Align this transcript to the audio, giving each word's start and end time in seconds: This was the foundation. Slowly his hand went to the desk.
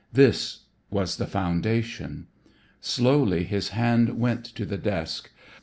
This 0.11 0.61
was 0.89 1.17
the 1.17 1.27
foundation. 1.27 2.25
Slowly 2.79 3.43
his 3.43 3.69
hand 3.69 4.17
went 4.19 4.45
to 4.45 4.65
the 4.65 4.79
desk. 4.79 5.29